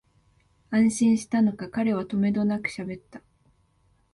[0.71, 3.21] 安心したのか、彼はとめどなくしゃべった